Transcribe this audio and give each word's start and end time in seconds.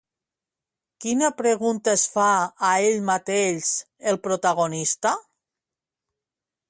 Quina 1.03 1.27
pregunta 1.41 1.93
es 1.97 2.05
fa 2.15 2.25
a 2.69 2.71
ell 2.87 2.97
mateix 3.11 3.69
el 4.13 4.19
protagonista? 4.25 5.13